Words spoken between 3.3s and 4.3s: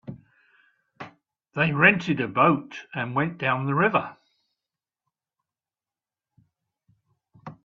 down the river.